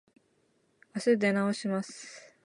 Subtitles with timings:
[0.93, 2.33] あす出直します。